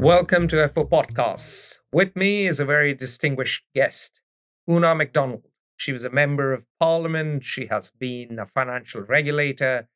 [0.00, 1.78] Welcome to FO Podcasts.
[1.92, 4.22] With me is a very distinguished guest,
[4.66, 5.44] Oonagh McDonald.
[5.76, 7.44] She was a member of parliament.
[7.44, 9.90] She has been a financial regulator.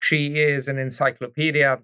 [0.00, 1.80] She is an encyclopedia.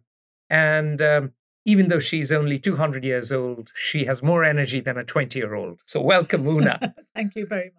[0.51, 1.33] And um,
[1.65, 5.55] even though she's only 200 years old, she has more energy than a 20 year
[5.55, 5.81] old.
[5.87, 6.93] So, welcome, Oonagh.
[7.15, 7.73] Thank you very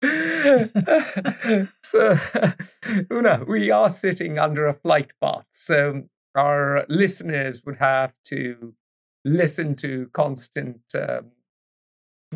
[0.00, 0.08] much.
[1.82, 2.14] so,
[3.12, 5.44] Oonagh, we are sitting under a flight path.
[5.50, 8.74] So, our listeners would have to
[9.28, 11.32] listen to constant um,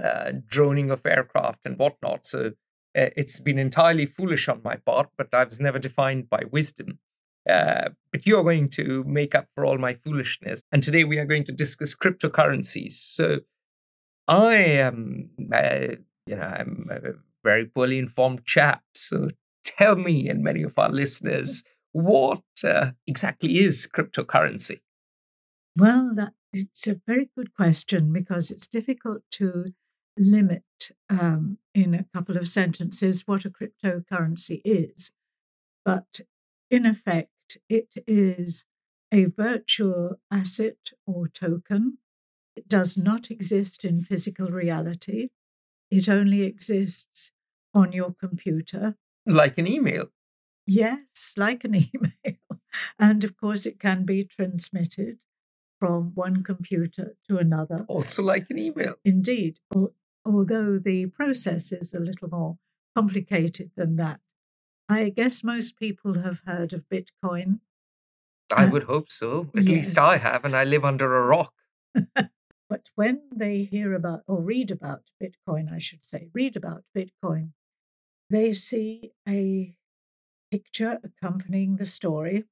[0.02, 2.26] uh, droning of aircraft and whatnot.
[2.26, 2.52] So,
[2.96, 6.98] uh, it's been entirely foolish on my part, but I was never defined by wisdom.
[7.48, 10.62] Uh, but you're going to make up for all my foolishness.
[10.70, 12.92] And today we are going to discuss cryptocurrencies.
[12.92, 13.40] So
[14.28, 15.96] I am, uh,
[16.26, 17.00] you know, I'm a
[17.42, 18.82] very poorly informed chap.
[18.94, 19.30] So
[19.64, 24.80] tell me and many of our listeners, what uh, exactly is cryptocurrency?
[25.76, 29.72] Well, that, it's a very good question because it's difficult to
[30.18, 35.10] limit um, in a couple of sentences what a cryptocurrency is.
[35.84, 36.20] But
[36.70, 38.64] in effect, it is
[39.12, 41.98] a virtual asset or token.
[42.54, 45.28] It does not exist in physical reality.
[45.90, 47.30] It only exists
[47.74, 48.96] on your computer.
[49.26, 50.06] Like an email.
[50.66, 52.38] Yes, like an email.
[52.98, 55.18] and of course, it can be transmitted
[55.82, 57.84] from one computer to another.
[57.88, 58.94] Also, like an email.
[59.04, 59.58] Indeed,
[60.24, 62.58] although the process is a little more
[62.96, 64.20] complicated than that.
[64.88, 67.58] I guess most people have heard of Bitcoin.
[68.56, 69.50] I uh, would hope so.
[69.56, 69.70] At yes.
[69.70, 71.52] least I have, and I live under a rock.
[72.14, 77.54] but when they hear about or read about Bitcoin, I should say, read about Bitcoin,
[78.30, 79.74] they see a
[80.52, 82.44] picture accompanying the story,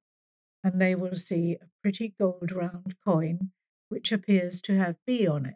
[0.63, 3.51] and they will see a pretty gold round coin
[3.91, 5.55] which appears to have B on it.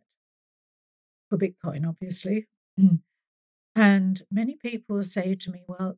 [1.30, 2.48] For Bitcoin, obviously.
[3.76, 5.98] and many people say to me, well,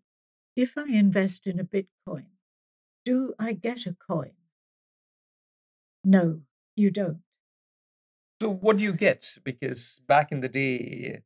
[0.56, 2.26] if I invest in a Bitcoin,
[3.04, 4.34] do I get a coin?
[6.04, 6.42] No,
[6.76, 7.22] you don't.
[8.40, 9.40] So, what do you get?
[9.44, 11.22] Because back in the day,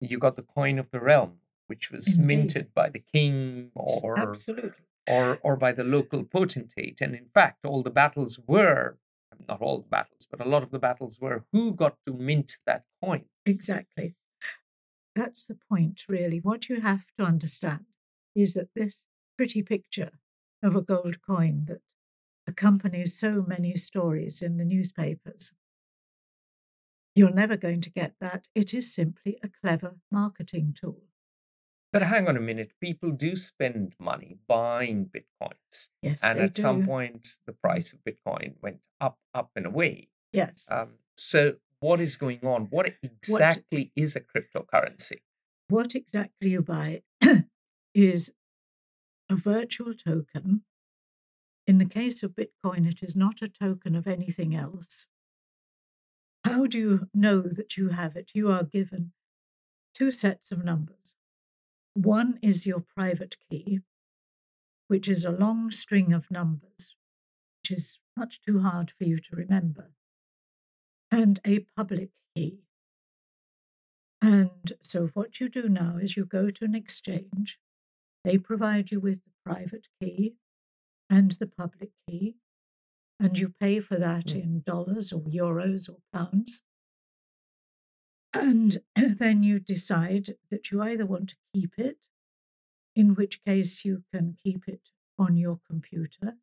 [0.00, 1.38] you got the coin of the realm,
[1.68, 2.26] which was Indeed.
[2.26, 4.72] minted by the king or absolutely
[5.08, 7.00] or or by the local potentate.
[7.00, 8.98] And in fact, all the battles were
[9.48, 12.58] not all the battles, but a lot of the battles were who got to mint
[12.66, 13.24] that coin.
[13.44, 14.14] Exactly.
[15.14, 16.38] That's the point, really.
[16.38, 17.86] What you have to understand
[18.34, 19.04] is that this
[19.36, 20.12] pretty picture
[20.62, 21.80] of a gold coin that
[22.46, 25.52] accompanies so many stories in the newspapers.
[27.14, 28.48] You're never going to get that.
[28.54, 31.02] It is simply a clever marketing tool.
[31.94, 32.72] But hang on a minute.
[32.80, 35.90] People do spend money buying bitcoins.
[36.02, 36.18] Yes.
[36.24, 36.60] And at do.
[36.60, 40.08] some point, the price of Bitcoin went up, up and away.
[40.32, 40.66] Yes.
[40.68, 42.66] Um, so, what is going on?
[42.70, 45.18] What exactly what, is a cryptocurrency?
[45.68, 47.02] What exactly you buy
[47.94, 48.32] is
[49.30, 50.62] a virtual token.
[51.68, 55.06] In the case of Bitcoin, it is not a token of anything else.
[56.44, 58.32] How do you know that you have it?
[58.34, 59.12] You are given
[59.94, 61.14] two sets of numbers.
[61.94, 63.80] One is your private key,
[64.88, 66.96] which is a long string of numbers,
[67.62, 69.92] which is much too hard for you to remember,
[71.10, 72.58] and a public key.
[74.20, 77.60] And so, what you do now is you go to an exchange,
[78.24, 80.34] they provide you with the private key
[81.08, 82.36] and the public key,
[83.20, 84.42] and you pay for that mm.
[84.42, 86.62] in dollars or euros or pounds.
[88.34, 92.06] And then you decide that you either want to keep it,
[92.96, 96.34] in which case you can keep it on your computer.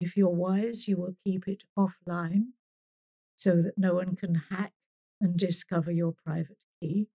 [0.00, 2.48] If you're wise, you will keep it offline
[3.36, 4.72] so that no one can hack
[5.20, 7.08] and discover your private key.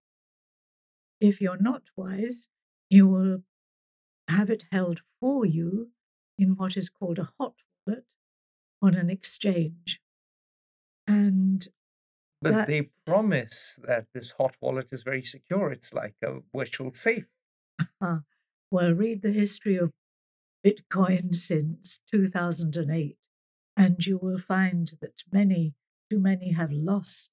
[1.20, 2.48] If you're not wise,
[2.90, 3.42] you will
[4.28, 5.90] have it held for you
[6.38, 7.54] in what is called a hot
[7.86, 8.06] wallet
[8.80, 10.00] on an exchange.
[11.06, 11.68] And
[12.42, 15.70] but that, they promise that this hot wallet is very secure.
[15.70, 17.26] It's like a virtual safe.
[17.80, 18.18] Uh-huh.
[18.70, 19.92] well, read the history of
[20.64, 23.16] Bitcoin since 2008,
[23.76, 25.74] and you will find that many,
[26.10, 27.30] too many have lost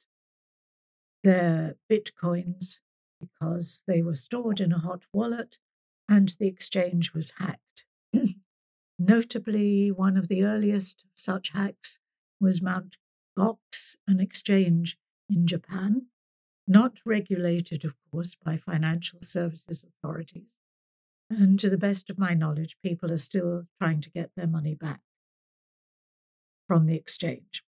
[1.24, 2.80] their Bitcoins
[3.20, 5.58] because they were stored in a hot wallet
[6.08, 7.86] and the exchange was hacked.
[9.00, 12.00] Notably, one of the earliest such hacks
[12.40, 12.98] was Mt.
[13.40, 14.98] Gox, an exchange
[15.30, 16.08] in Japan,
[16.68, 20.50] not regulated, of course, by financial services authorities.
[21.30, 24.76] And to the best of my knowledge, people are still trying to get their money
[24.76, 25.00] back
[26.68, 27.64] from the exchange.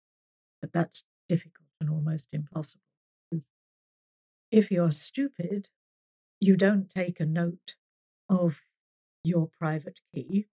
[0.60, 2.82] But that's difficult and almost impossible.
[4.52, 5.68] If you're stupid,
[6.38, 7.74] you don't take a note
[8.28, 8.60] of
[9.24, 10.46] your private key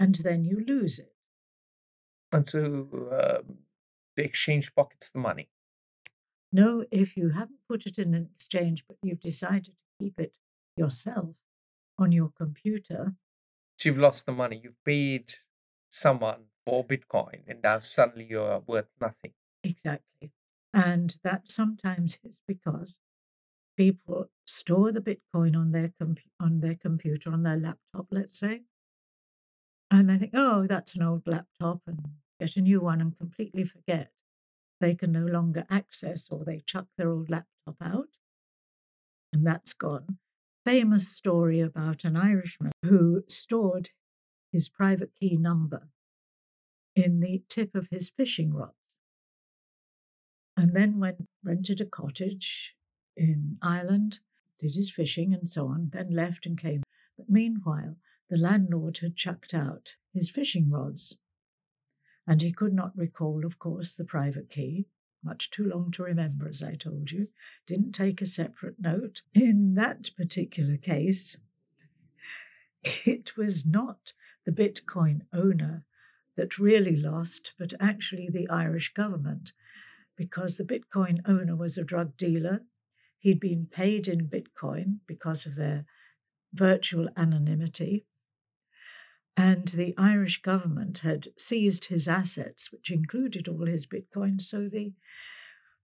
[0.00, 1.14] and then you lose it.
[2.32, 3.58] And so um,
[4.18, 5.48] the exchange pockets the money.
[6.52, 10.32] No, if you haven't put it in an exchange, but you've decided to keep it
[10.76, 11.36] yourself
[11.98, 13.14] on your computer.
[13.82, 14.60] You've lost the money.
[14.62, 15.32] You've paid
[15.88, 19.34] someone for Bitcoin, and now suddenly you're worth nothing.
[19.62, 20.32] Exactly.
[20.74, 22.98] And that sometimes is because
[23.76, 28.62] people store the Bitcoin on their comp- on their computer, on their laptop, let's say,
[29.92, 32.00] and they think, oh, that's an old laptop, and
[32.40, 34.12] get a new one, and completely forget
[34.80, 38.18] they can no longer access, or they chuck their old laptop out,
[39.32, 40.18] and that's gone.
[40.64, 43.90] Famous story about an Irishman who stored
[44.52, 45.88] his private key number
[46.94, 48.74] in the tip of his fishing rods.
[50.56, 52.74] And then went rented a cottage
[53.16, 54.20] in Ireland,
[54.58, 56.82] did his fishing and so on, then left and came.
[57.16, 57.96] But meanwhile,
[58.28, 61.16] the landlord had chucked out his fishing rods.
[62.28, 64.84] And he could not recall, of course, the private key.
[65.24, 67.28] Much too long to remember, as I told you.
[67.66, 69.22] Didn't take a separate note.
[69.32, 71.38] In that particular case,
[72.84, 74.12] it was not
[74.44, 75.84] the Bitcoin owner
[76.36, 79.52] that really lost, but actually the Irish government,
[80.14, 82.60] because the Bitcoin owner was a drug dealer.
[83.18, 85.86] He'd been paid in Bitcoin because of their
[86.52, 88.04] virtual anonymity.
[89.38, 94.42] And the Irish government had seized his assets, which included all his Bitcoin.
[94.42, 94.92] So the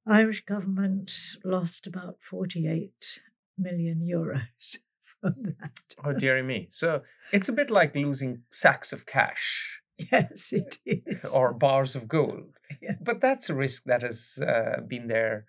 [0.07, 1.13] Irish government
[1.45, 3.21] lost about 48
[3.57, 4.79] million euros
[5.21, 5.79] from that.
[6.05, 6.67] Oh, dearie me.
[6.71, 7.03] So
[7.33, 11.35] it's a bit like losing sacks of cash Yes, it is.
[11.35, 12.59] or bars of gold.
[12.83, 12.97] Yeah.
[13.01, 15.47] But that's a risk that has uh, been there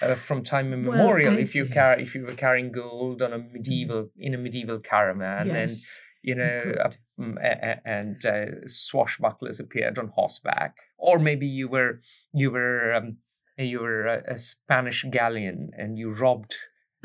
[0.00, 1.34] uh, from time Well, immemorial.
[1.34, 4.78] I if you carry, if you were carrying gold on a medieval in a medieval
[4.78, 5.82] caravan, yes.
[5.82, 6.90] you you know, uh,
[7.20, 12.00] mm, and uh, swashbucklers appeared on horseback, or maybe you were
[12.32, 13.18] you were um,
[13.58, 16.54] you were a, a Spanish galleon and you robbed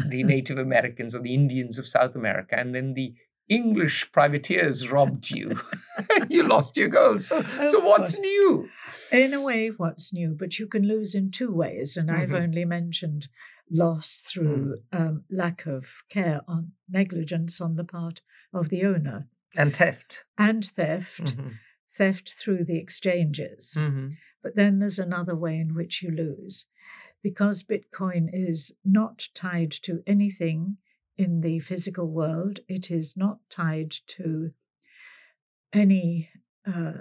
[0.09, 3.13] the Native Americans or the Indians of South America, and then the
[3.49, 5.59] English privateers robbed you.
[6.29, 7.23] you lost your gold.
[7.23, 8.19] So, so what's course.
[8.19, 8.69] new?
[9.11, 11.95] In a way, what's new, but you can lose in two ways.
[11.97, 12.41] And I've Mhm.
[12.43, 13.29] only mentioned
[13.69, 18.21] loss through um, lack of care on negligence on the part
[18.53, 20.23] of the owner And theft.
[20.37, 21.53] and theft, Mhm.
[21.89, 23.73] theft through the exchanges.
[23.77, 24.15] Mhm.
[24.43, 26.65] But then there's another way in which you lose.
[27.23, 30.77] Because Bitcoin is not tied to anything
[31.17, 34.51] in the physical world, it is not tied to
[35.73, 36.29] any
[36.65, 36.93] uh,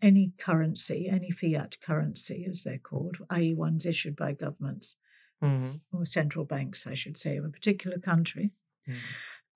[0.00, 4.96] any currency, any fiat currency, as they're called, i.e., ones issued by governments
[5.42, 5.80] Mhm.
[5.92, 8.52] or central banks, I should say, of a particular country.
[8.86, 8.96] Mhm.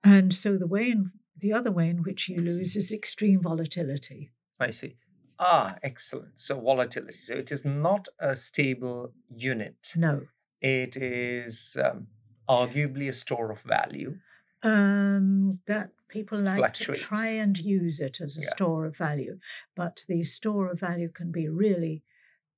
[0.02, 4.32] And so the way in the other way in which you lose is extreme volatility.
[4.58, 4.96] I see.
[5.38, 6.38] Ah, excellent.
[6.40, 7.12] So volatility.
[7.14, 9.92] So it is not a stable unit.
[9.96, 10.28] No.
[10.60, 12.08] It is um,
[12.48, 14.18] arguably a store of value.
[14.62, 18.48] Um, that people like to try and use it as a Yeah.
[18.54, 19.40] store of value,
[19.74, 22.02] but the store of value can be really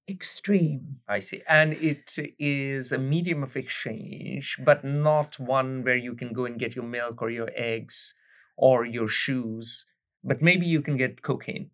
[0.06, 1.00] extreme.
[1.08, 1.42] I see.
[1.48, 6.58] And it is a medium of exchange, but not one where you can go and
[6.58, 8.14] get your milk or your eggs
[8.56, 9.86] or your shoes.
[10.22, 11.70] But maybe you can get cocaine.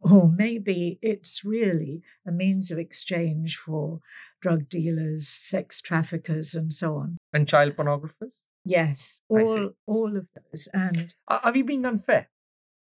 [0.00, 4.00] Or maybe it's really a means of exchange for
[4.40, 7.16] drug dealers, sex traffickers, and so on.
[7.32, 8.42] And child pornographers?
[8.64, 10.68] Yes, all all of those.
[10.72, 12.28] And Are, we being unfair?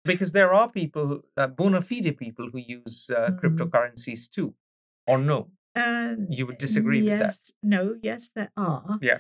[0.06, 3.40] Because there are people, uh, bona fide people, who use uh, Mhm.
[3.40, 4.56] cryptocurrencies too.
[5.08, 5.52] Or no?
[5.76, 7.52] um, You would disagree yes, with that?
[7.62, 8.98] No, yes, there are.
[9.02, 9.20] Yeah.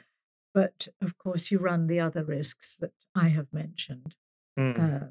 [0.53, 4.15] But of course, you run the other risks that I have mentioned.
[4.57, 4.79] Mm.
[4.79, 5.07] Uh,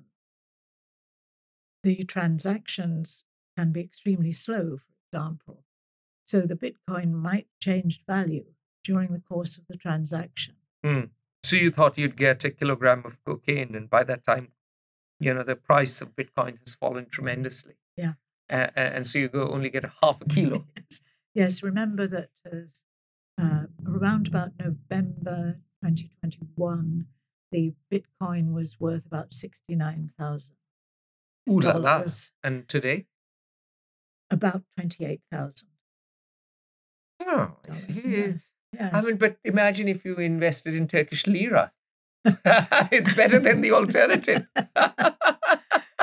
[1.84, 3.24] the transactions
[3.56, 5.64] can be extremely slow, for example.
[6.26, 8.46] So the Bitcoin might change value
[8.82, 10.54] during the course of the transaction.
[11.44, 14.48] So you thought you'd get a kilogram of cocaine, and by that time,
[15.20, 17.74] you know the price of Bitcoin has fallen tremendously.
[17.96, 18.14] Yeah.
[18.50, 20.64] Uh, and so you go only get a half a kilo.
[20.76, 21.00] Yes,
[21.34, 22.30] yes remember that
[23.40, 27.06] uh, around about November 2021,
[27.52, 30.54] the Bitcoin was worth about 69,000
[31.48, 32.04] Ooh la la!
[32.42, 33.06] And today?
[34.30, 35.68] about 28,000
[37.26, 38.10] Oh, I see.
[38.10, 38.90] Yes, yes.
[38.92, 41.72] I mean, but imagine if you invested in Turkish lira.
[42.24, 44.46] it's better than the alternative.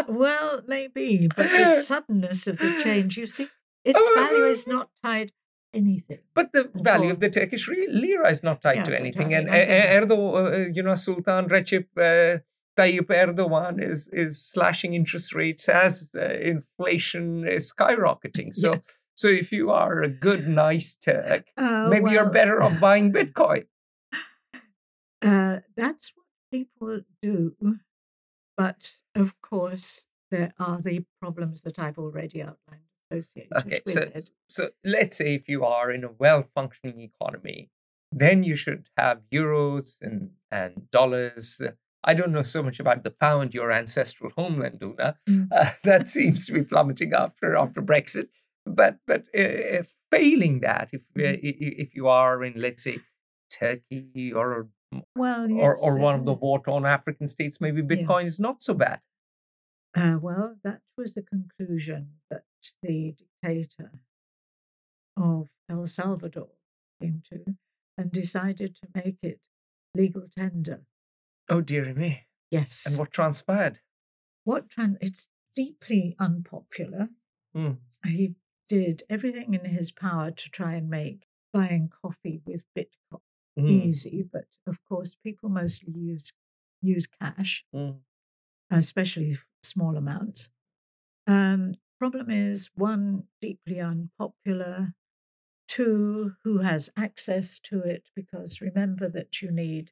[0.08, 3.48] well, maybe, but the suddenness of the change, you see,
[3.84, 5.32] its value uh, is not tied
[5.74, 6.20] anything.
[6.34, 7.12] But the value all.
[7.12, 9.28] of the Turkish lira is not tied Yeah, to I anything.
[9.30, 9.66] mean, and I
[10.00, 12.40] Erdogan, uh, you know, Sultan Recep uh,
[12.78, 18.54] Tayyip Erdogan is is slashing interest rates as uh, inflation is skyrocketing.
[18.54, 18.98] So, Yes.
[19.16, 23.66] so if you are a good, nice Turk, Uh, maybe you're better off buying Bitcoin.
[25.24, 27.56] Uh, that's what people do.
[28.58, 34.02] But of course, there are the problems that I've already outlined associated Okay, with so
[34.02, 34.30] it.
[34.48, 37.70] so let's say if you are in a well-functioning economy,
[38.12, 41.62] then you should have euros and and dollars.
[42.04, 45.16] I don't know so much about the pound, your ancestral homeland, Oonagh.
[45.30, 45.48] Mm.
[45.52, 48.28] Uh, that seems to be plummeting after after Brexit.
[48.66, 51.40] But but uh, failing that, if uh, i-
[51.84, 53.00] if you are in let's say
[53.52, 54.68] Turkey or
[55.16, 58.62] Well, or, yes, or one of the uh, war-torn African states, maybe Bitcoin is not
[58.62, 59.00] so bad.
[59.96, 62.44] Uh, well, that was the conclusion that
[62.84, 63.92] the dictator
[65.18, 66.50] of El Salvador
[67.02, 67.56] came to
[67.98, 69.40] and decided to make it
[69.96, 70.82] legal tender.
[71.52, 72.26] Oh dear me!
[72.50, 72.86] Yes.
[72.88, 73.80] And what transpired?
[74.44, 77.10] what tran- it's deeply unpopular.
[77.54, 77.74] Hmm.
[78.04, 78.34] He
[78.68, 83.22] did everything in his power to try and make buying coffee with Bitcoin
[83.60, 86.32] Mm, easy, but of course, people mostly use
[86.82, 87.98] use cash, mm.
[88.72, 90.50] especially small amounts.
[91.28, 94.94] Um, problem is one deeply unpopular.
[95.68, 98.10] Two, who has access to it?
[98.16, 99.92] Because remember that you need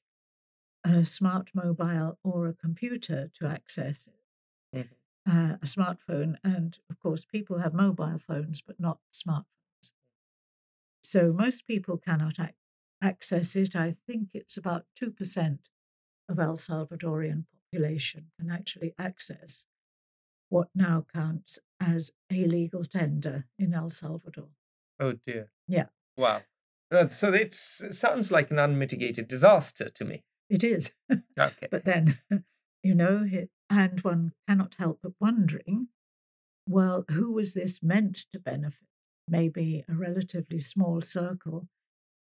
[0.84, 4.24] a smart mobile or a computer to access it,
[4.78, 4.90] Mhm.
[5.26, 6.38] uh, a smartphone.
[6.44, 9.92] And of course, people have mobile phones, but not smartphones.
[11.02, 12.54] So most people cannot ac-
[13.02, 13.76] access it.
[13.76, 15.70] I think it's about 2%
[16.28, 19.66] of El Salvadorian population can actually access
[20.50, 24.50] what now counts as a legal tender in El Salvador.
[25.00, 25.52] Oh dear.
[25.68, 25.90] Yeah.
[26.18, 26.44] Wow.
[27.10, 30.24] So it's, it sounds like an unmitigated disaster to me.
[30.50, 30.92] It is.
[31.40, 31.68] Okay.
[31.72, 32.18] But then,
[32.84, 35.88] you know, it, and one cannot help but wondering
[36.68, 38.88] well, who was this meant to benefit?
[39.28, 41.68] Maybe a relatively small circle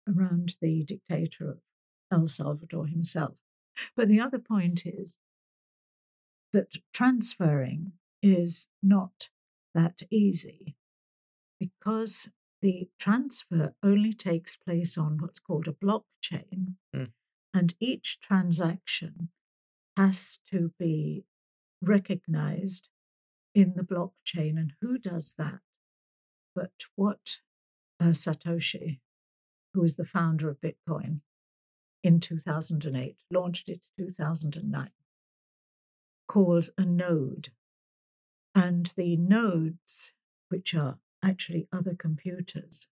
[0.07, 1.59] around the dictator of
[2.11, 3.35] El Salvador himself.
[3.95, 5.17] But the other point is
[6.51, 7.93] that transferring
[8.23, 9.29] is not
[9.75, 10.75] that easy
[11.59, 12.29] because
[12.61, 17.11] the transfer only takes place on what's called a blockchain, Mm.
[17.53, 19.29] And each transaction
[19.95, 21.25] has to be
[21.81, 22.89] recognized
[23.53, 24.57] in the blockchain.
[24.57, 25.59] And who does that?
[26.55, 27.37] But what
[27.99, 28.99] uh, Satoshi,
[29.73, 31.19] who is the founder of Bitcoin
[32.03, 34.89] in 2008, launched it 2009,
[36.27, 37.51] calls a node.
[38.55, 40.11] And the nodes,
[40.49, 42.87] which are actually other computers,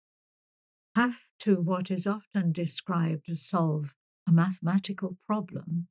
[0.95, 3.95] have to what is often described as solve
[4.29, 5.89] a mathematical problem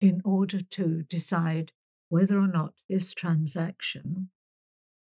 [0.00, 1.72] in order to decide
[2.08, 4.30] whether or not this transaction,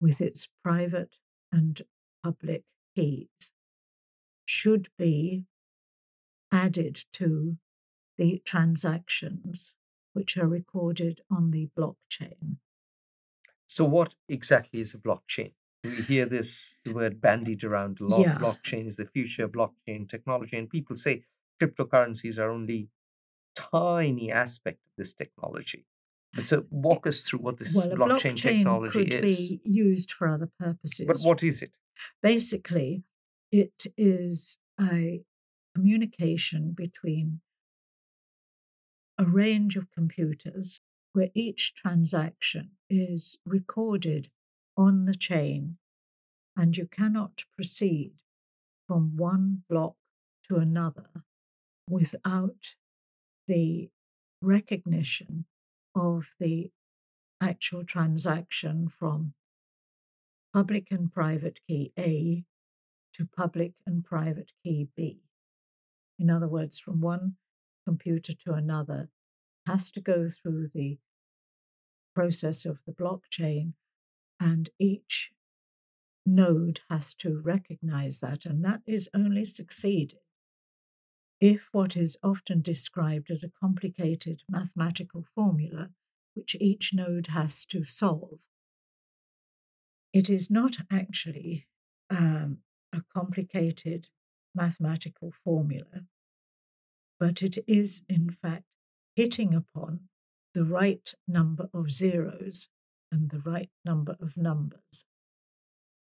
[0.00, 1.16] with its private
[1.52, 1.82] and
[2.25, 3.52] public keys,
[4.44, 5.44] should be
[6.50, 7.56] added to
[8.16, 9.75] the transactions
[10.14, 12.56] which are recorded on the blockchain.
[13.66, 15.52] So what exactly is a blockchain?
[15.84, 18.20] We hear this word bandied around a lot.
[18.20, 18.38] Yeah.
[18.38, 21.25] Blockchain is the future, blockchain technology, and people say
[21.60, 22.88] cryptocurrencies are only
[23.54, 25.86] tiny aspect of this technology.
[26.38, 29.48] So eh, walk us through what this well, blockchain, blockchain technology could is.
[29.50, 31.06] be used for other purposes.
[31.06, 31.72] But what is it?
[32.22, 33.04] basically,
[33.50, 35.22] it is a
[35.75, 37.40] communication between
[39.18, 40.80] a range of computers
[41.12, 44.30] where each transaction is recorded
[44.76, 45.78] on the chain
[46.56, 48.12] and you cannot proceed
[48.86, 49.96] from one block
[50.46, 51.08] to another
[51.88, 52.75] without
[53.47, 53.90] the
[54.43, 55.47] recognition
[55.95, 56.71] of the
[57.40, 59.35] actual transaction from
[60.52, 62.45] public and private key A
[63.14, 65.21] to public and private key B.
[66.19, 67.37] In other words, from one
[67.87, 69.09] computer to another
[69.66, 70.99] has to go through the
[72.14, 73.73] process of the blockchain,
[74.40, 75.33] and each
[76.25, 80.19] node has to recognize that, and that is only succeeded
[81.40, 85.90] if what is often described as a complicated mathematical formula,
[86.35, 88.40] which each node has to solve,
[90.12, 91.66] it is not actually
[92.11, 92.59] um,
[92.93, 94.09] a complicated
[94.55, 96.07] mathematical formula,
[97.21, 98.64] but it is, in fact,
[99.14, 100.00] hitting upon
[100.55, 102.69] the right number of zeros
[103.12, 105.05] and the right number of numbers.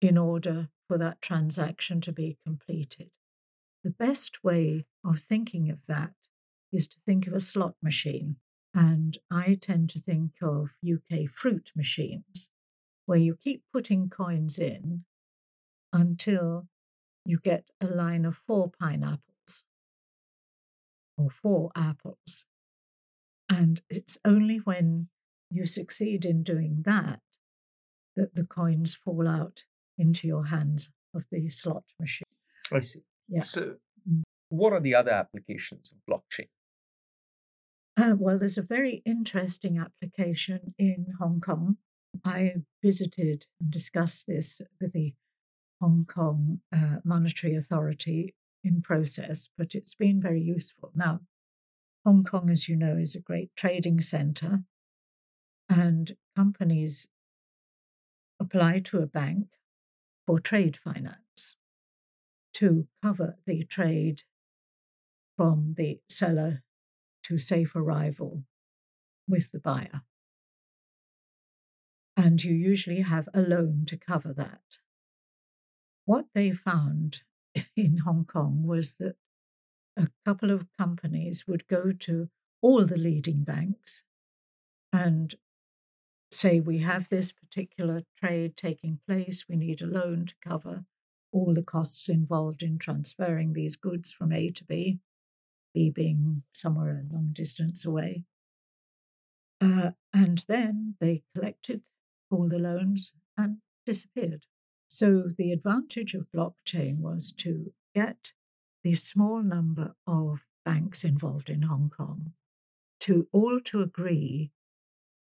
[0.00, 3.11] in order for that transaction to be completed.
[3.85, 6.12] The best way of thinking of that
[6.73, 8.37] is to think of a slot machine.
[8.75, 12.49] And I tend to think of UK fruit machines,
[13.07, 15.05] where you keep putting coins in
[15.93, 16.69] until
[17.25, 19.65] you get a line of four pineapples
[21.19, 22.47] or four apples.
[23.49, 25.09] And it's only when
[25.51, 27.21] you succeed in doing that
[28.17, 29.65] that the coins fall out
[29.99, 32.25] into your hands of the slot machine.
[32.73, 33.03] I see.
[33.33, 33.43] Yeah.
[33.43, 33.77] So,
[34.51, 36.49] what are the other applications of blockchain?
[37.97, 41.79] Uh, well, there's a very interesting application in Hong Kong.
[42.25, 45.15] I visited and discussed this with the
[45.81, 50.93] Hong Kong uh, Monetary Authority in process, but it's been very useful.
[50.95, 51.21] Now,
[52.05, 54.65] Hong Kong, as you know, is a great trading center,
[55.71, 57.09] and companies
[58.39, 59.49] apply to a bank
[60.27, 61.22] for trade finance
[62.54, 64.23] to cover the trade
[65.37, 66.62] from the seller
[67.25, 68.44] to safe arrival
[69.28, 70.02] with the buyer.
[72.16, 74.78] And you usually have a loan to cover that.
[76.04, 77.23] What they found
[77.76, 79.16] in Hong Kong was that
[79.97, 82.28] a couple of companies would go to
[82.61, 84.02] all the leading banks
[84.92, 85.35] and
[86.30, 90.85] say, We have this particular trade taking place, we need a loan to cover
[91.33, 95.01] all the costs involved in transferring these goods from A to B,
[95.75, 98.25] B being somewhere a long distance away.
[99.61, 101.83] Uh, and then they collected
[102.31, 104.45] all the loans and disappeared.
[104.89, 108.33] So the advantage of blockchain was to get
[108.85, 112.33] the small number of banks involved in Hong Kong
[113.01, 114.51] to all to agree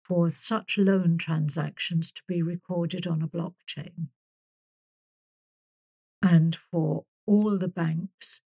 [0.02, 4.08] for such loan transactions to be recorded on a blockchain
[6.30, 8.40] and for all the banks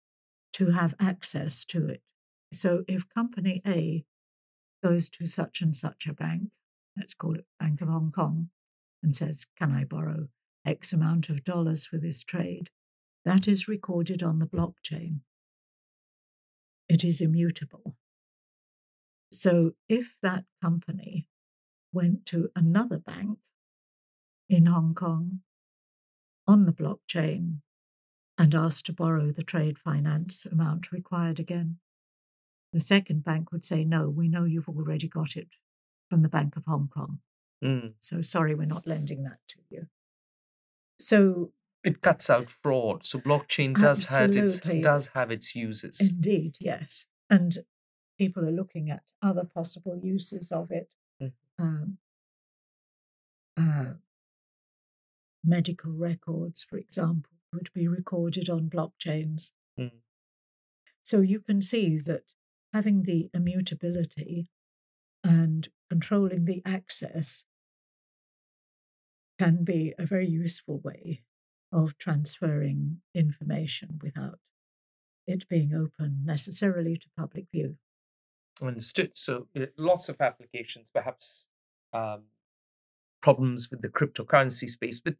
[0.54, 2.02] to have access to it.
[2.54, 4.06] So if company A
[4.82, 6.52] goes to such and such a bank,
[6.98, 8.50] let's call it Bank of Hong Kong,
[9.04, 10.30] and says, Can I borrow
[10.66, 12.70] X amount of dollars for this trade?
[13.26, 15.20] That is recorded on the blockchain.
[16.88, 17.98] It is immutable.
[19.34, 21.28] So if that company
[21.92, 23.40] went to another bank
[24.48, 25.42] in Hong Kong
[26.48, 27.58] on the blockchain
[28.44, 31.78] and asked to borrow the trade finance amount required again,
[32.74, 35.48] the second bank would say, No, we know you've already got it
[36.10, 37.20] from the Bank of Hong Kong.
[37.64, 37.94] Mm.
[38.02, 39.88] So sorry, we're not lending that to you.
[41.00, 41.52] So
[41.86, 43.06] It cuts out fraud.
[43.06, 46.02] So blockchain does have its does have its uses.
[46.02, 47.06] Indeed, yes.
[47.30, 47.64] And
[48.18, 50.90] people are looking at other possible uses of it.
[51.22, 51.32] Mm.
[51.58, 51.98] Um,
[53.58, 53.94] uh,
[55.46, 59.52] medical records, for example, would be recorded on blockchains.
[59.80, 59.92] Mm.
[61.04, 62.24] So you can see that
[62.74, 64.50] having the immutability
[65.24, 67.46] and controlling the access
[69.40, 71.24] can be a very useful way
[71.72, 74.40] of transferring information without
[75.26, 77.78] it being open necessarily to public view.
[78.62, 79.12] Understood.
[79.16, 81.48] So uh, lots of applications, perhaps
[81.94, 82.24] um,
[83.22, 85.00] problems with the cryptocurrency space.
[85.00, 85.16] But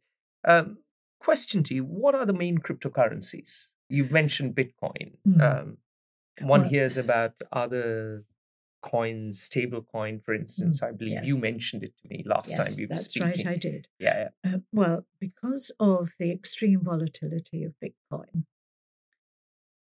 [0.46, 0.78] um,
[1.24, 3.72] question to you: What are the main cryptocurrencies?
[3.88, 5.06] You've mentioned Bitcoin.
[5.26, 5.40] Mm.
[5.40, 5.78] Um,
[6.42, 8.24] one Well- hears about other
[8.82, 10.82] coins, stable coin, for instance.
[10.82, 11.28] I believe Mm, yes.
[11.28, 13.28] you mentioned it to me last time yes, we were that's speaking.
[13.28, 13.88] right, I did.
[13.98, 14.52] Yeah, yeah.
[14.54, 18.44] Uh, well, because of the extreme volatility of Bitcoin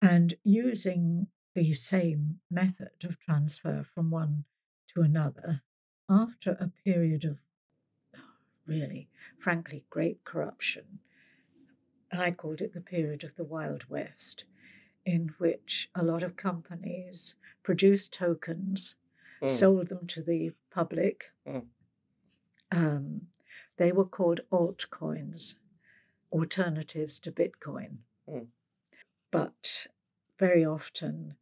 [0.03, 4.45] and using the same method of transfer from one
[4.95, 5.63] to another,
[6.09, 7.39] after a period of
[8.67, 11.01] really, frankly, great corruption,
[12.13, 14.45] I called it the period of the Wild West,
[15.05, 18.97] in which a lot of companies produced tokens,
[19.41, 19.51] Mm.
[19.51, 21.27] sold them to the public.
[21.47, 21.67] Mm.
[22.73, 23.29] Um,
[23.77, 25.55] they were called altcoins,
[26.33, 27.99] alternatives to Bitcoin.
[28.29, 28.49] Mm.
[29.31, 29.87] But
[30.39, 31.37] very often,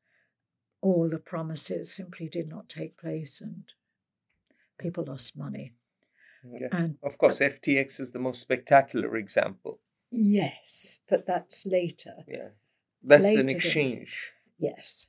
[0.82, 3.64] all the promises simply did not take place and
[4.78, 5.72] people lost money.
[6.44, 6.68] yeah.
[6.70, 9.80] And Of course, FTX is the most spectacular example.
[10.16, 12.24] Yes, but that's later.
[12.28, 12.48] Yeah,
[13.02, 14.32] that's Later an than- exchange.
[14.58, 15.08] Yes.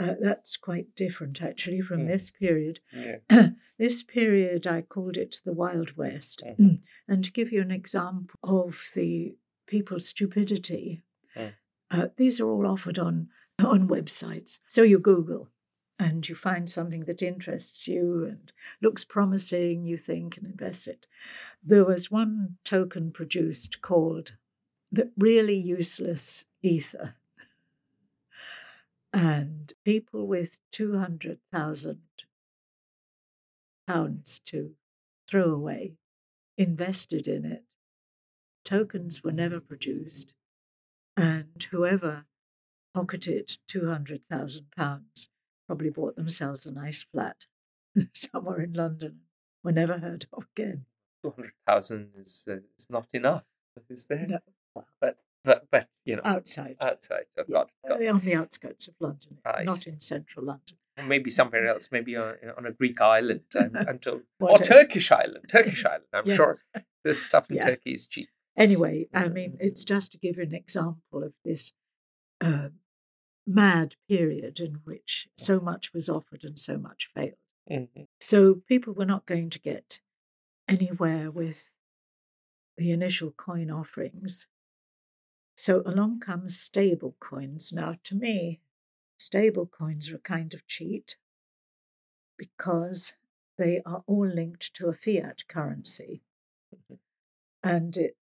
[0.00, 2.08] Uh, that's quite different actually from Mm.
[2.08, 2.80] this period.
[2.92, 3.18] Yeah.
[3.78, 6.42] this period, I called it the Wild West.
[6.44, 6.80] Mhm.
[7.06, 9.36] And to give you an example of the
[9.66, 11.02] people's stupidity,
[11.36, 11.54] Mm.
[11.90, 14.58] uh, these are all offered on, on websites.
[14.66, 15.50] So you Google
[15.98, 21.06] and you find something that interests you and looks promising, you think and invest it.
[21.62, 24.36] There was one token produced called
[24.92, 27.14] the really useless ether.
[29.12, 32.00] And people with 200,000
[33.86, 34.72] pounds to
[35.28, 35.94] throw away
[36.56, 37.64] invested in it.
[38.64, 40.34] Tokens were never produced.
[41.16, 42.26] And whoever
[42.94, 45.28] pocketed £200,000
[45.66, 47.46] probably bought themselves a nice flat
[48.12, 49.20] somewhere in London.
[49.64, 50.86] Were never heard of again.
[51.22, 53.44] 200,000 is, uh, is not enough,
[53.88, 54.26] is there?
[54.28, 54.38] No.
[54.74, 56.76] But, but, but, you know, Outside.
[56.80, 57.24] outside.
[57.38, 58.06] Oh, Yeah, God, God.
[58.06, 59.90] On the outskirts of London, I not see.
[59.90, 60.76] in central London.
[60.98, 64.22] Or Maybe somewhere else, maybe on, on a Greek island, I'm, I'm told.
[64.40, 66.04] Or Turkish island, Turkish island.
[66.12, 66.36] I'm Yes.
[66.36, 66.56] sure
[67.04, 67.66] this stuff in Yeah.
[67.70, 68.28] Turkey is cheap.
[68.56, 71.72] Anyway, I mean, it's just to give an example of this
[72.42, 72.68] uh,
[73.46, 77.32] mad period in which so much was offered and so much failed.
[77.70, 78.06] Mhm.
[78.20, 80.00] So people were not going to get
[80.68, 81.72] anywhere with
[82.76, 84.46] the initial coin offerings.
[85.62, 87.72] So along comes stable coins.
[87.72, 88.58] Now, to me,
[89.16, 91.18] stable coins are a kind of cheat
[92.36, 93.14] because
[93.58, 96.24] they are all linked to a fiat currency
[96.74, 96.98] Mhm.
[97.62, 98.16] and it,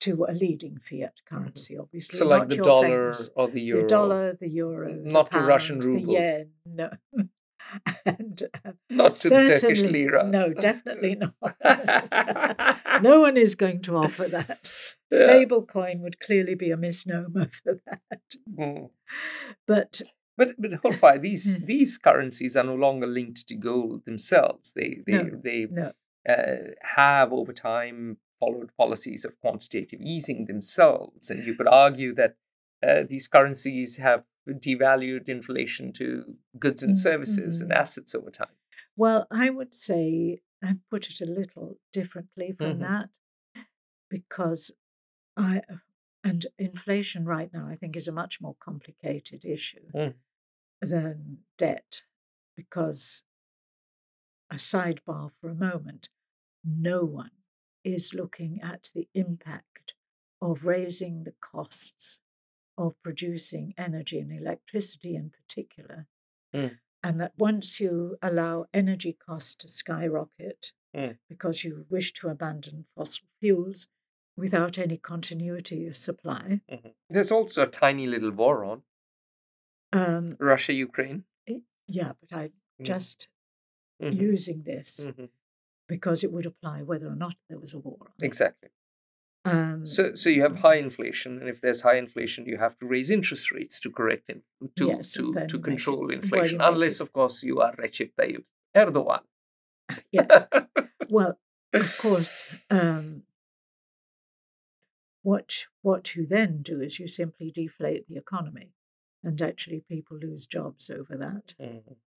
[0.00, 2.18] to a leading fiat currency, obviously.
[2.18, 3.82] So, like the dollar famous- or the euro.
[3.84, 6.06] the dollar, the euro, Not the Russian pound, ruble.
[6.06, 6.90] the yen, no,
[8.06, 10.26] and uh, Not to the Turkish lira.
[10.26, 11.34] No, definitely not.
[13.02, 14.70] no one is going to offer that.
[15.10, 15.18] Yeah.
[15.24, 18.20] Stable coin would clearly be a misnomer for that.
[18.58, 18.90] Mm.
[19.66, 20.02] But
[20.36, 21.64] But but Holfire, these Hmm.
[21.66, 24.72] these currencies are no longer linked to gold themselves.
[24.72, 25.92] They they No, they no,
[26.28, 32.36] uh, have over time followed policies of quantitative easing themselves, and you could argue that
[32.86, 37.74] uh, these currencies have devalued inflation to goods and services and mhm.
[37.76, 38.54] assets over time.
[38.96, 42.80] well, I would say I put it a little differently from Mhm.
[42.80, 43.10] that
[44.08, 44.72] because
[45.36, 45.62] I
[46.24, 50.14] and inflation right now I think is a much more complicated issue Mm.
[50.80, 52.02] than debt
[52.56, 53.22] because
[54.50, 56.08] a sidebar for a moment,
[56.64, 57.30] no one
[57.84, 59.94] is looking at the impact
[60.40, 62.20] of raising the costs
[62.78, 66.06] of producing energy and electricity in particular.
[66.54, 66.78] Mm.
[67.02, 71.18] And that once you allow energy costs to skyrocket Mm.
[71.28, 73.88] because you wish to abandon fossil fuels
[74.36, 76.94] without any continuity of supply, Mhm.
[77.10, 78.82] There's also a tiny little war on
[79.92, 81.24] um, Russia Ukraine.
[81.88, 82.84] yeah, but I'm Mm.
[82.84, 83.28] just
[84.00, 84.16] Mhm.
[84.20, 85.30] using this Mhm.
[85.86, 88.12] because it would apply whether or not there was a war.
[88.20, 88.70] Exactly.
[89.46, 92.86] Um, So, so you have high inflation, and if there's high inflation, you have to
[92.86, 94.42] raise interest rates to correct it,
[94.76, 96.60] to Yes, to to control inflation.
[96.60, 99.22] Unless, of course, you are Recep Tayyip Erdogan.
[100.12, 100.46] yes.
[101.08, 101.38] Well,
[101.72, 103.22] of course, um,
[105.22, 108.72] what what you then do is you simply deflate the economy,
[109.22, 111.54] and actually people lose jobs over that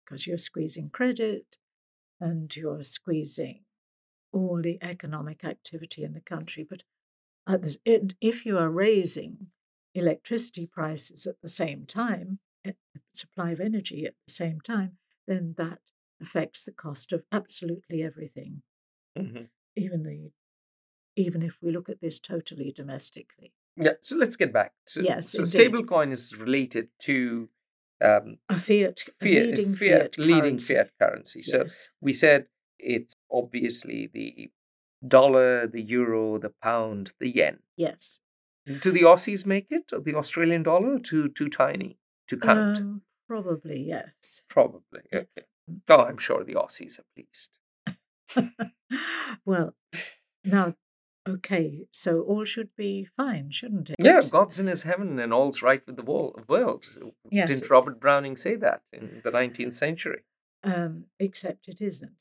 [0.05, 1.57] because you're squeezing credit,
[2.21, 3.65] and you're squeezing
[4.33, 6.65] all the economic activity in the country.
[6.69, 6.85] But
[7.47, 9.49] and if you are raising
[9.95, 12.39] electricity prices at the same time,
[13.13, 15.79] supply of energy at the same time, then that
[16.21, 18.63] affects the cost of absolutely everything,
[19.17, 19.49] Mhm.
[19.77, 20.33] even the
[21.19, 23.55] even if we look at this totally domestically.
[23.77, 23.95] Yeah.
[24.03, 24.75] So let's get back.
[24.87, 27.49] So, Yes, so stablecoin is related to
[28.03, 30.75] um, A fiat, a fiat, leading fiat, fiat, leading currency.
[30.75, 31.43] fiat currency.
[31.43, 31.89] So Yes.
[32.03, 34.51] we said it's obviously the
[35.07, 37.59] dollar, the euro, the pound, the yen.
[37.77, 38.19] yes.
[38.81, 42.79] Do the Aussies make it, the Australian dollar, too too tiny to count?
[42.79, 44.43] Um, probably yes.
[44.49, 45.03] Probably.
[45.15, 45.45] Okay.
[45.89, 47.59] Oh, I'm sure the Aussies at least.
[49.45, 49.77] well,
[50.45, 50.75] now,
[51.29, 53.97] okay, so all should be fine, shouldn't it?
[54.01, 56.85] Yeah, God's in his heaven and all's right with the world.
[57.31, 57.49] Yes.
[57.49, 60.23] Didn't Robert Browning say that in the 19th century?
[60.65, 62.17] Um, except it isn't.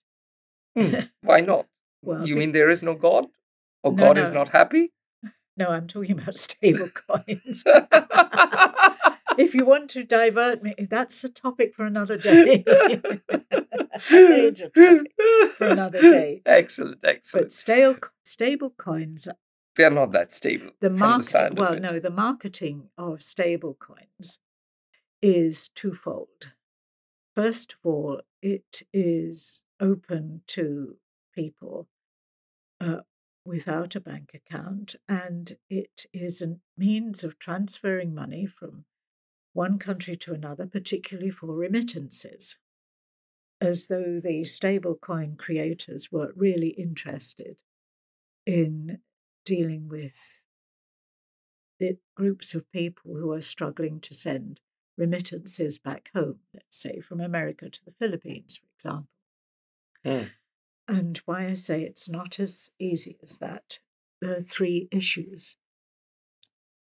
[0.78, 1.66] Hmm, Why not?
[2.06, 3.28] Well, you mean there is no God?
[3.84, 4.92] Or No, God is not happy?
[5.58, 7.64] No, I'm talking about stable coins.
[9.38, 12.64] if you want to divert me, that's a topic for another day.
[14.12, 15.12] Major topic
[15.58, 16.42] for another day.
[16.46, 17.46] Excellent, excellent.
[17.46, 19.28] But stale, stable coins,
[19.76, 20.72] They're not that stable.
[20.80, 24.40] the from the marketing, sound of well, no, the marketing of stable coins
[25.22, 26.52] is twofold.
[27.36, 30.96] First of all, it is open to
[31.34, 31.88] people
[32.82, 33.02] uh,
[33.46, 38.86] without a bank account, and it is a means of transferring money from
[39.54, 42.58] one country to another, particularly for remittances.
[43.62, 47.62] as though the stablecoin creators were really interested
[48.46, 49.00] in
[49.46, 50.44] dealing with
[51.80, 54.60] the groups of people who are struggling to send
[54.98, 59.10] remittances back home, let's say from America to the Philippines, for example.
[60.06, 60.30] Mm.
[60.88, 63.80] And why I say it's not as easy as that,
[64.22, 65.58] there are three issues.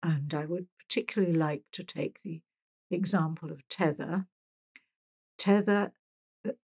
[0.03, 2.41] And I would particularly like to take the
[2.91, 4.27] example of Tether.
[5.37, 5.91] Tether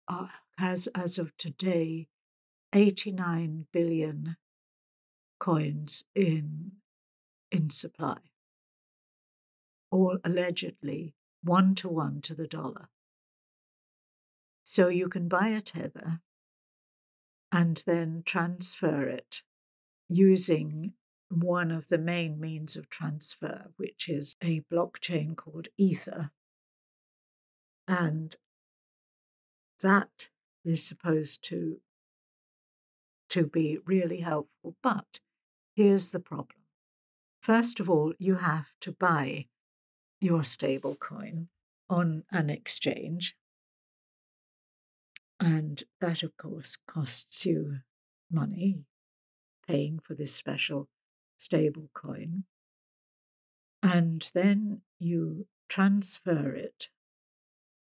[0.06, 0.26] uh,
[0.58, 2.08] has, as of today,
[2.74, 4.36] 89 billion
[5.38, 6.72] coins in,
[7.50, 8.18] in supply,
[9.90, 12.88] all allegedly one to one to the dollar.
[14.62, 16.20] So you can buy a tether
[17.52, 19.42] and then transfer it
[20.08, 20.92] using
[21.28, 26.30] one of the main means of transfer, which is a blockchain called Ether.
[27.86, 28.36] And
[29.80, 30.28] that
[30.64, 31.80] is supposed to,
[33.30, 34.76] to be really helpful.
[34.82, 35.20] But
[35.74, 36.60] here's the problem.
[37.40, 39.46] First of all, you have to buy
[40.20, 41.48] your stable coin
[41.88, 43.34] on an exchange.
[45.40, 47.80] And that, of course, costs you
[48.30, 48.84] money,
[49.66, 50.88] paying for this special
[51.38, 52.44] stable coin.
[53.82, 56.90] And then you transfer it.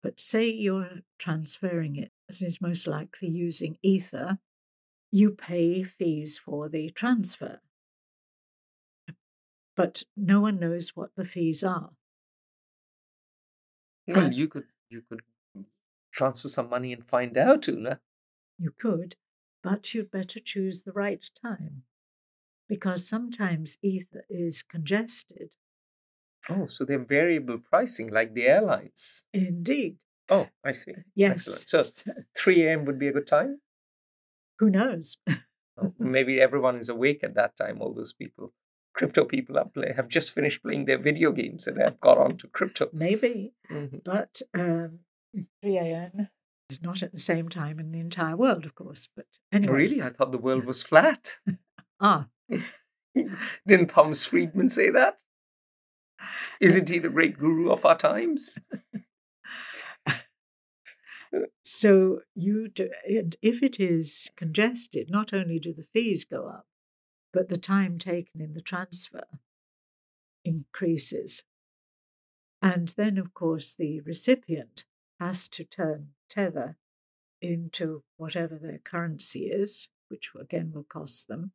[0.01, 4.39] But say you're transferring it, as is most likely using Ether,
[5.11, 7.61] you pay fees for the transfer.
[9.75, 11.91] But no one knows what the fees are.
[14.07, 15.21] Well, Uh, you could you could
[16.19, 17.99] transfer some money and find out, Oonagh.
[18.57, 19.15] You could,
[19.63, 21.83] but you'd better choose the right time
[22.67, 25.55] because sometimes ether is congested.
[26.49, 29.23] Oh, so they're variable pricing like the airlines.
[29.33, 29.97] Indeed.
[30.29, 30.93] Oh, I see.
[31.15, 31.47] Yes.
[31.47, 31.95] Excellent.
[31.95, 32.85] So 3 a.m.
[32.85, 33.61] would be a good time.
[34.59, 35.17] Who knows?
[35.77, 37.81] Oh, Maybe everyone is awake at that time.
[37.81, 38.53] All those people,
[38.93, 42.47] crypto people, play have just finished playing their video games and have got on to
[42.47, 42.89] crypto.
[42.91, 44.03] Maybe, Mhm.
[44.03, 44.99] but um,
[45.33, 46.29] 3 a.m.
[46.69, 49.07] is not at the same time in the entire world, of course.
[49.15, 49.73] But anyway.
[49.73, 51.37] Really, I thought the world was flat.
[52.01, 52.27] Ah,
[53.67, 55.19] Didn't Thomas Friedman say that?
[56.61, 58.57] Isn't he the great guru of our times?
[61.63, 66.67] so you do, and if it is congested, not only do the fees go up,
[67.33, 69.25] but the time taken in the transfer
[70.43, 71.43] increases.
[72.61, 74.85] And then, of course, the recipient
[75.19, 76.77] has to turn Tether
[77.41, 81.51] into whatever their currency is, which again will cost them,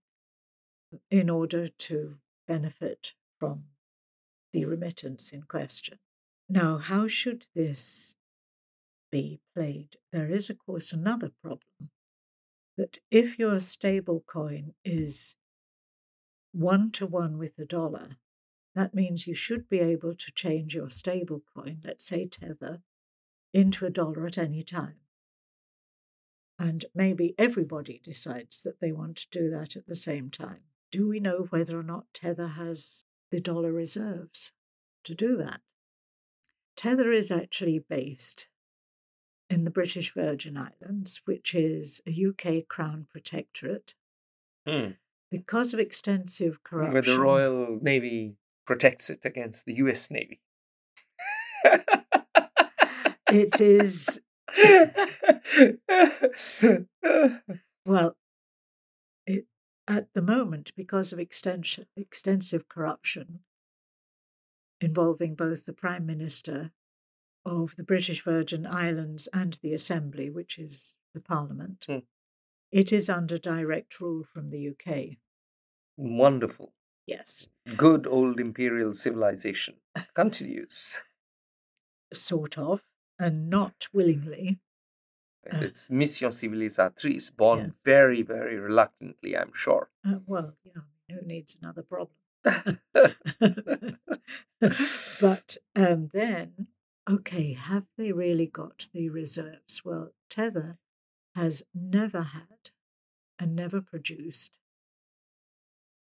[1.11, 3.65] in order to benefit from
[4.53, 5.99] the remittance in question.
[6.49, 8.17] Now, how should this
[9.11, 9.97] be played?
[10.13, 11.91] There is, of course, another problem
[12.77, 15.37] that if your stable coin is
[16.53, 18.17] one to one with the dollar,
[18.75, 22.83] that means you should be able to change your stable coin, let's say Tether,
[23.55, 24.97] into a dollar at any time.
[26.59, 30.61] And maybe everybody decides that they want to do that at the same time.
[30.93, 34.53] Do we know whether or not Tether has the dollar reserves
[35.05, 35.61] to do that?
[36.77, 38.49] Tether is actually based
[39.49, 43.95] in the British Virgin Islands, which is a UK Crown Protectorate.
[44.67, 44.91] Hmm.
[45.31, 48.37] Because of extensive corruption, Where the Royal Navy
[48.67, 50.41] protects it against the US Navy.
[53.35, 54.21] it is
[57.87, 58.17] well,
[59.27, 59.47] it,
[59.89, 63.41] at the moment, because of extension, extensive corruption
[64.81, 66.71] involving both the Prime Minister
[67.47, 71.99] of the British Virgin Islands and the Assembly, which is the Parliament, Hmm.
[72.73, 75.19] it is under direct rule from the UK.
[75.97, 76.73] Wonderful.
[77.07, 79.77] Yes, Good old imperial civilization
[80.15, 81.01] continues.
[82.13, 82.83] sort of,
[83.19, 84.59] and not willingly.
[85.53, 87.71] Uh, It's mission civilisatrice, born Yes.
[87.85, 89.91] very, very reluctantly, I'm sure.
[90.07, 92.17] Uh, well, yeah, who needs another problem?
[95.21, 96.67] but um, then,
[97.09, 99.83] okay, have they really got the reserves?
[99.85, 100.79] Well, Tether
[101.35, 102.71] has never had
[103.39, 104.59] and never produced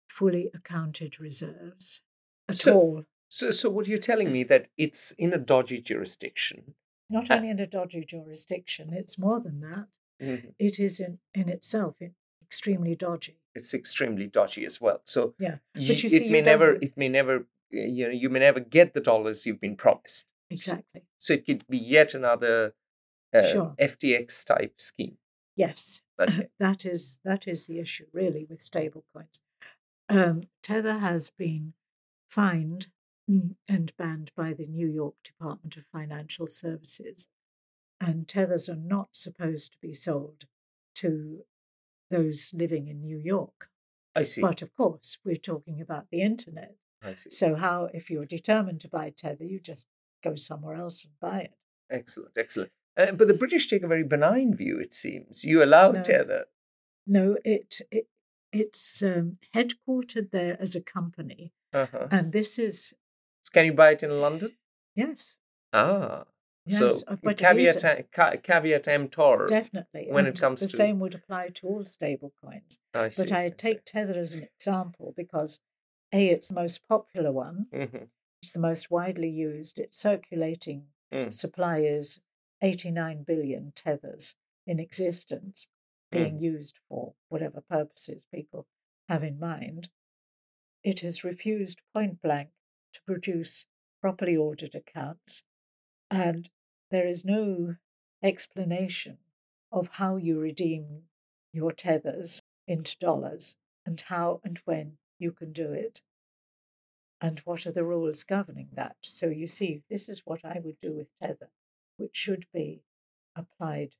[0.10, 2.02] fully accounted reserves
[2.48, 3.04] at So- all.
[3.34, 6.76] So, so what you're telling me that it's in a dodgy jurisdiction.
[7.12, 9.88] Not uh, only in a dodgy jurisdiction, it's more than that.
[10.22, 10.54] Mhm.
[10.58, 11.98] It is in, in itself
[12.42, 13.38] extremely dodgy.
[13.54, 15.02] It's extremely dodgy as well.
[15.06, 18.40] So Yeah, you, you see, it may never, it may never, you know, you may
[18.40, 20.28] never get the dollars you've been promised.
[20.50, 21.04] exactly.
[21.18, 22.74] So it could be yet another
[23.34, 23.76] uh, Sure.
[23.80, 25.18] FTX type scheme.
[25.56, 26.50] Yes, Okay.
[26.60, 29.40] that is that is the issue really with stablecoins.
[30.10, 31.74] Um, Tether has been
[32.30, 32.88] fined
[33.28, 37.28] and banned by the New York Department of Financial Services,
[38.00, 40.46] and tethers are not supposed to be sold
[40.96, 41.46] to
[42.10, 43.70] those living in New York.
[44.16, 44.42] I see.
[44.42, 46.76] But of course, we're talking about the internet.
[47.02, 47.32] I see.
[47.32, 49.88] So how, if you're determined to buy tether, you just
[50.24, 51.54] go somewhere else and buy it.
[51.90, 52.72] Excellent, excellent.
[52.98, 55.46] Uh, but the British take a very benign view, it seems.
[55.46, 56.02] You allow No.
[56.04, 56.46] tether.
[57.08, 58.08] No, it, it
[58.52, 62.08] it's um, headquartered there as a company, Uh-huh.
[62.12, 62.94] and this is
[63.54, 64.52] Can you buy it in London?
[64.96, 65.38] yes,
[65.74, 66.26] Ah,
[66.66, 69.46] yes, so but caveat, ca- caveat emptor.
[69.48, 72.80] definitely when it and comes the to- same would apply to all stable coins.
[72.94, 73.24] I see.
[73.24, 75.60] But I take tether as an example because
[76.12, 78.06] a it's the most popular one, hmm
[78.42, 79.78] it's the most widely used.
[79.78, 81.34] Its circulating Mm.
[81.34, 82.22] supply is
[82.62, 84.36] 89 billion tethers
[84.66, 85.68] in existence,
[86.10, 88.66] being used for whatever purposes people
[89.10, 89.90] have in mind.
[90.84, 92.50] It has refused point blank
[92.94, 93.66] to produce
[94.02, 95.44] properly ordered accounts,
[96.10, 96.50] and
[96.90, 97.76] there is no
[98.24, 99.18] explanation
[99.72, 101.04] of how you redeem
[101.54, 106.02] your tethers into dollars and how and when you can do it
[107.22, 108.96] and what are the rules governing that.
[109.02, 111.50] So you see, this is what I would do with tether,
[111.98, 112.82] which should be
[113.36, 113.96] applied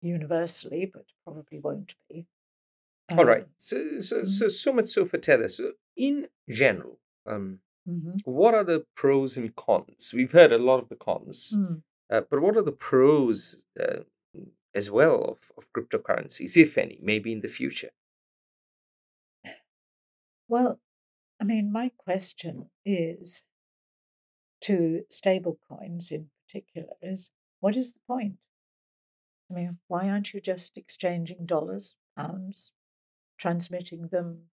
[0.00, 2.26] universally, but probably won't be.
[3.16, 3.42] All right.
[3.42, 4.26] Um, So, so, mhm.
[4.26, 5.48] so, so much so for tether.
[5.48, 8.16] So, in general, um, mhm.
[8.24, 10.12] what are the pros and cons?
[10.14, 11.82] We've heard a lot of the cons, Mm.
[12.10, 14.00] uh, but what are the pros uh,
[14.74, 17.90] as well of, of cryptocurrencies, if any, maybe in the future?
[20.48, 20.80] Well,
[21.40, 23.42] I mean, my question is
[24.62, 28.36] to stable coins in particular is what is the point?
[29.50, 32.72] I mean, why aren't you just exchanging dollars, pounds,
[33.38, 34.50] transmitting them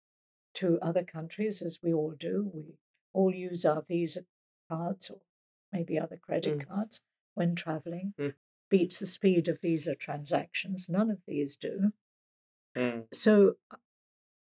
[0.55, 2.51] to other countries as we all do?
[2.53, 2.63] We
[3.13, 4.25] all use our Visa
[4.69, 5.21] cards or
[5.71, 6.67] maybe other credit Mm.
[6.67, 7.01] cards
[7.35, 8.13] when traveling.
[8.19, 8.33] Mm.
[8.69, 10.89] Beats the speed of Visa transactions.
[10.89, 11.93] None of these do.
[12.75, 13.05] Mm.
[13.13, 13.57] So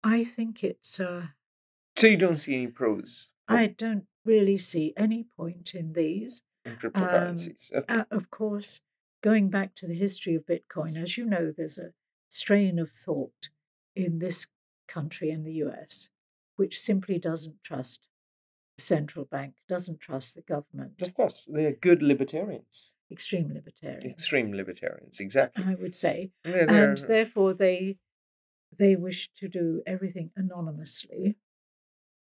[0.05, 1.29] I think it's uh,
[1.97, 6.43] So, you don't see any pros I don't really see any point in these.
[6.65, 7.73] in cryptocurrencies?
[7.73, 7.93] okay.
[7.95, 8.81] Uh, of course,
[9.23, 11.93] going back to the history of Bitcoin, as you know, there's a
[12.29, 13.49] strain of thought
[13.97, 14.47] in this
[14.87, 16.09] country and the US
[16.57, 18.07] which simply doesn't trust
[18.81, 25.21] central bank, doesn't trust the government, Of course, they're good libertarians, extreme libertarian, extreme libertarians,
[25.21, 25.65] exactly.
[25.65, 26.33] I would say.
[26.45, 27.99] Yeah, And therefore they
[28.77, 31.37] they wish to do everything anonymously.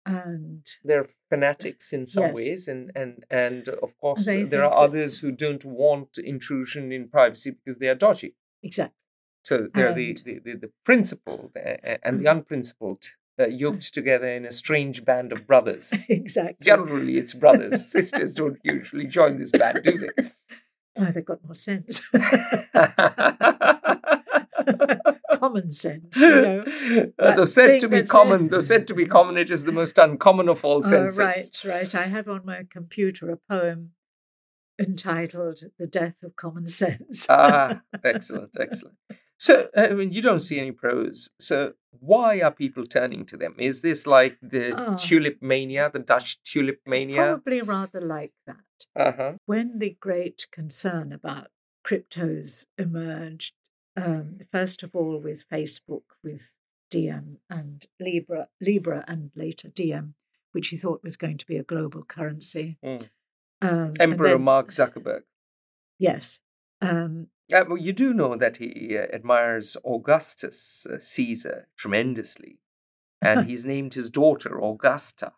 [0.07, 2.35] And they're fanatics in some Yes.
[2.35, 7.09] ways and and and of course They there are others who don't want intrusion in
[7.09, 8.99] privacy because they are dodgy exactly.
[9.43, 12.31] so they're the, And- the, the, the principled and the mm.
[12.35, 13.03] unprincipled
[13.39, 16.63] uh, yoked together in a strange band of brothers exactly.
[16.63, 20.07] generally it's brothers sisters don't usually join this band do they
[20.97, 21.99] Oh, they've got more sense.
[25.33, 26.63] Common sense, you know.
[27.19, 29.97] Uh, though said to be common though said to be common it is the most
[29.97, 31.19] uncommon of all Oh, senses
[31.65, 31.95] right, right.
[31.95, 33.91] I have on my computer a poem
[34.79, 38.95] entitled "The Death of Common Sense." ah, excellent, excellent.
[39.37, 41.29] So, I mean, you don't see any pros.
[41.39, 43.55] So, why are people turning to them?
[43.57, 44.95] Is this like the Oh.
[44.97, 47.23] tulip mania, the Dutch tulip mania?
[47.41, 48.55] Probably rather like that.
[48.95, 49.33] Uh huh.
[49.45, 51.47] When the great concern about
[51.85, 53.53] cryptos emerged,
[53.97, 56.57] um, first of all with Facebook, with
[56.89, 60.15] Diem and Libra, Libra, and later Diem,
[60.51, 62.77] which he thought was going to be a global currency.
[62.83, 63.09] Mm.
[63.61, 65.23] Um, Emperor then- Mark Zuckerberg.
[65.97, 66.39] Yes.
[66.81, 72.59] Um, Uh, well, you do know that he uh, admires Augustus uh, Caesar tremendously,
[73.21, 75.33] and he's named his daughter Augusta.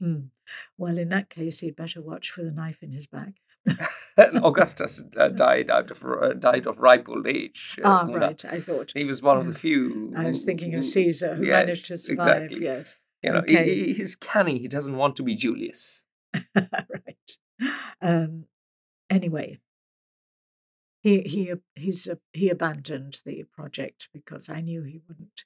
[0.00, 0.28] hmm.
[0.76, 3.34] Well, in that case, he'd better watch for the knife in his back.
[4.18, 7.78] Augustus uh, died out of uh, died of ripe old age.
[7.84, 8.44] uh, ah, right.
[8.44, 8.92] I thought.
[8.94, 10.12] He was one of the few.
[10.16, 12.42] I was thinking of Caesar, who managed to survive.
[12.44, 12.64] exactly.
[12.64, 13.00] Yes.
[13.22, 13.64] You know, Okay.
[13.84, 14.58] he- he's canny.
[14.58, 16.06] He doesn't want to be Julius.
[16.54, 17.30] right.
[18.00, 18.46] Um,
[19.10, 19.58] anyway,
[21.00, 25.44] he he he's he abandoned the project because I knew he wouldn't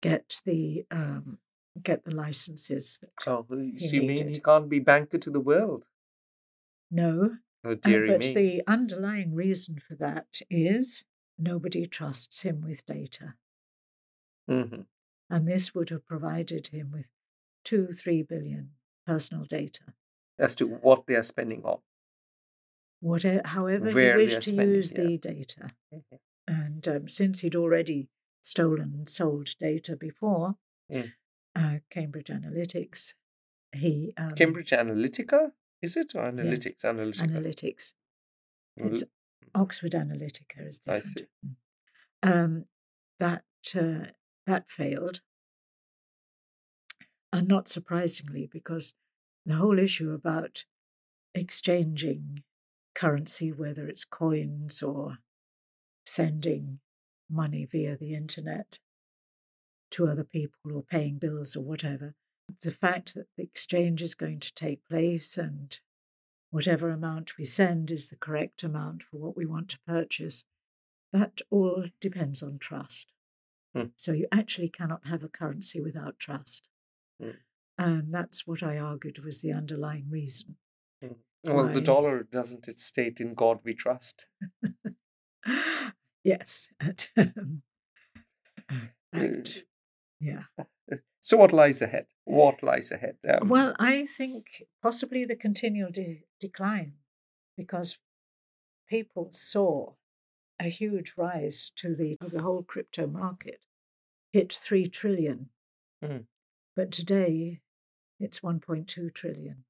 [0.00, 1.38] get the um,
[1.82, 2.98] get the licenses.
[3.00, 3.46] That, Oh,
[3.76, 5.86] so you mean he can't be banker to the world?
[6.90, 8.34] no, Oh, uh, dearie but me.
[8.34, 11.04] the underlying reason for that is
[11.38, 13.34] nobody trusts him with data,
[14.48, 14.82] hmm
[15.30, 17.06] and this would have provided him with
[17.64, 18.74] two three billion
[19.06, 19.94] personal data.
[20.36, 21.80] As to what they are spending on.
[23.00, 25.02] Whatever, however Where wished to spending, use yeah.
[25.04, 25.70] the data.
[25.92, 26.18] Mhm.
[26.46, 28.08] And um, since he'd already
[28.42, 30.56] stolen and sold data before,
[30.90, 31.12] Mm.
[31.54, 33.14] uh, Cambridge Analytics,
[33.74, 36.14] he um, Cambridge Analytica, is it?
[36.14, 36.82] Or Analytics?
[36.82, 37.28] Analytica.
[37.30, 37.92] Analytics,
[38.78, 39.04] it's
[39.54, 41.04] Oxford Analytica is different.
[41.04, 41.26] I see.
[42.22, 42.64] Um,
[43.18, 43.44] that
[43.74, 44.06] uh,
[44.46, 45.20] that failed,
[47.32, 48.94] and not surprisingly, because
[49.44, 50.64] the whole issue about
[51.34, 52.42] exchanging
[52.98, 55.18] currency, whether it's coins or
[56.04, 56.80] sending
[57.30, 58.80] money via the internet
[59.92, 62.14] to other people or paying bills or whatever,
[62.62, 65.78] the fact that the exchange is going to take place and
[66.50, 70.44] whatever amount we send is the correct amount for what we want to purchase,
[71.12, 73.12] that all depends on trust.
[73.76, 73.90] Hmm.
[73.96, 76.68] So you actually cannot have a currency without trust.
[77.22, 77.30] Hmm.
[77.76, 80.56] And that's what I argued was the underlying reason.
[81.48, 84.26] Well, the dollar doesn't it state in God we trust?
[86.24, 86.72] yes.
[86.80, 87.62] And, um,
[88.70, 88.74] uh,
[89.14, 89.24] Mm.
[89.24, 89.64] and,
[90.20, 90.42] yeah.
[91.20, 92.06] So what lies ahead?
[92.24, 93.16] What lies ahead?
[93.28, 96.92] Um, Well, I think possibly the continual de- decline
[97.56, 97.98] because
[98.88, 99.94] people saw
[100.60, 103.60] a huge rise to the the whole crypto market
[104.32, 105.50] hit 3 trillion.
[106.04, 106.26] Mm.
[106.76, 107.60] But today
[108.20, 109.64] it's 1.2 trillion.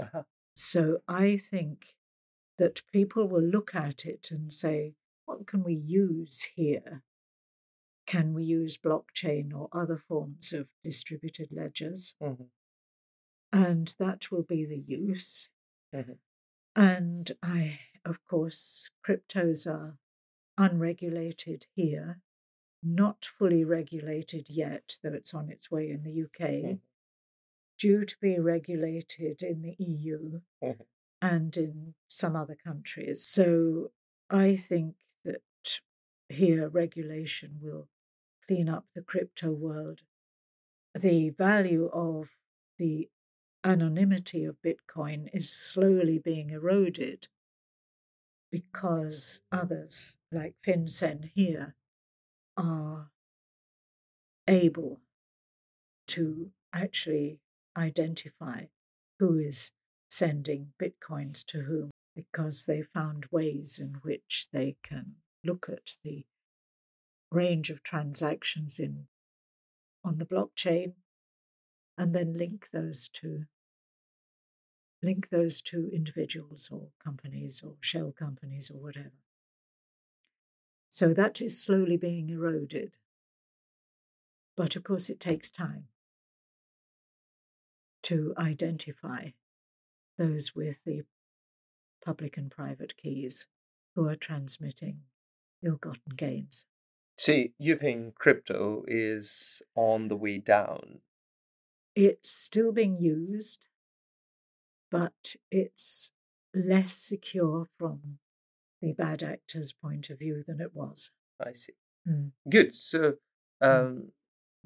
[0.00, 0.22] uh-huh.
[0.54, 1.96] So I think
[2.58, 4.94] that people will look at it and say,
[5.24, 7.02] what can we use here?
[8.06, 12.14] Can we use blockchain or other forms of distributed ledgers?
[12.20, 12.50] Mhm.
[13.52, 15.48] And that will be the use.
[15.92, 16.18] Mhm.
[16.74, 19.98] And I, of course, cryptos are
[20.58, 22.20] unregulated here,
[22.82, 26.80] not fully regulated yet, though it's on its way in the UK, Mhm.
[27.82, 30.86] Due to be regulated in the EU Mhm.
[31.20, 33.26] and in some other countries.
[33.26, 33.92] So
[34.30, 35.80] I think that
[36.28, 37.88] here regulation will
[38.46, 40.04] clean up the crypto world.
[40.94, 42.30] The value of
[42.78, 43.10] the
[43.64, 47.26] anonymity of Bitcoin is slowly being eroded
[48.52, 51.74] because others, like FinCEN here,
[52.56, 53.10] are
[54.46, 55.02] able
[56.06, 57.40] to actually
[57.76, 58.66] identify
[59.18, 59.70] who is
[60.10, 65.14] sending bitcoins to whom because they found ways in which they can
[65.44, 66.24] look at the
[67.30, 69.06] range of transactions in
[70.04, 70.92] on the blockchain
[71.96, 73.44] and then link those to
[75.02, 79.12] link those to individuals or companies or shell companies or whatever.
[80.90, 82.98] So that is slowly being eroded.
[84.56, 85.86] But of course it takes time
[88.02, 89.28] to identify
[90.18, 91.02] those with the
[92.04, 93.46] public and private keys
[93.94, 95.00] who are transmitting
[95.62, 96.66] ill gotten gains.
[97.16, 101.00] See, you think crypto is on the way down?
[101.94, 103.68] It's still being used,
[104.90, 106.12] but it's
[106.54, 108.18] less secure from
[108.80, 111.10] the bad actor's point of view than it was.
[111.44, 111.74] I see.
[112.06, 112.28] Hmm.
[112.48, 112.74] Good.
[112.74, 113.14] So,
[113.60, 114.08] um,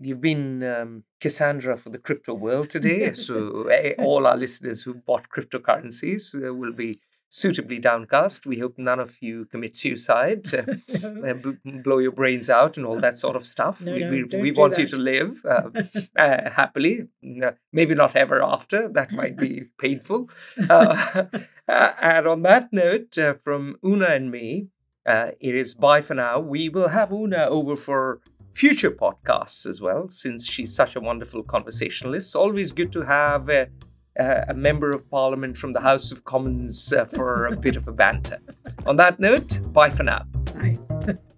[0.01, 3.13] you've been um, Cassandra for the crypto world today.
[3.13, 8.47] so, eh, all our listeners who bought cryptocurrencies uh, will be suitably downcast.
[8.47, 11.35] We hope none of you commit suicide, uh,
[11.83, 13.81] blow your brains out, and all that sort of stuff.
[13.81, 15.73] No, we no, we, we want you to live um,
[16.17, 17.09] uh, happily.
[17.73, 18.89] Maybe not ever after.
[18.89, 20.31] That might be painful.
[20.69, 21.25] Uh,
[21.69, 24.69] uh, and on that note, uh, from Oonagh and me,
[25.05, 26.41] uh, it is bye for now.
[26.41, 28.21] We will have Oonagh over for
[28.57, 32.35] future podcasts as well, since she's such a wonderful conversationalist.
[32.35, 33.69] Always good to have a,
[34.19, 37.93] a member of parliament from the House of Commons uh, for a bit of a
[37.93, 38.39] banter.
[38.87, 40.25] On that note, bye for now.
[40.55, 40.79] Bye.